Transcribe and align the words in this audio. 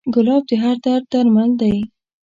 ګلاب 0.13 0.43
د 0.49 0.51
هر 0.63 0.75
درد 0.85 1.05
درمل 1.11 1.51
دی. 1.61 1.75